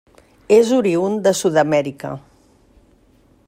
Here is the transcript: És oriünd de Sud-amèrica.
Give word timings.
És 0.55 0.71
oriünd 0.77 1.21
de 1.27 1.33
Sud-amèrica. 1.41 2.13